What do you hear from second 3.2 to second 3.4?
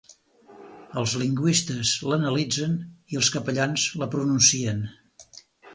els